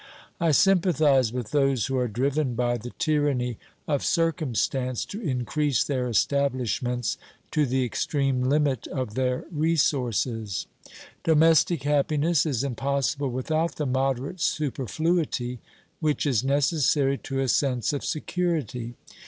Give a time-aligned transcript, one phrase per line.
[0.39, 6.07] I sympathise with those who are driven by the tyranny of circumstance to increase their
[6.07, 7.19] establishments
[7.51, 10.65] to the extreme limit of their resources.
[11.23, 15.59] Domestic happiness is impossible without the moderate superfluity
[15.99, 18.95] which is necessary to a sense of security.